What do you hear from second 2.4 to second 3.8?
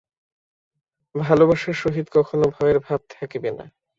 ভয়ের ভাব থাকিবে না।